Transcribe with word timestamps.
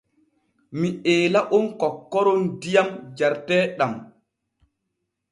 Mi 0.79 0.89
eela 1.13 1.41
on 1.57 1.65
kokkoron 1.81 2.41
diyam 2.61 2.89
jareteeɗam. 3.17 3.93